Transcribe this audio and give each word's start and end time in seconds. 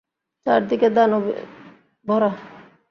চারদিকে 0.45 0.87
দানবে 0.95 1.33
ভরা। 2.05 2.31